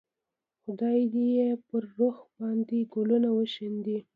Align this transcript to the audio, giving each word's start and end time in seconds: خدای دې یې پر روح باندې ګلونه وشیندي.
خدای 0.61 0.99
دې 1.13 1.27
یې 1.37 1.49
پر 1.67 1.83
روح 1.97 2.17
باندې 2.37 2.79
ګلونه 2.93 3.29
وشیندي. 3.37 3.97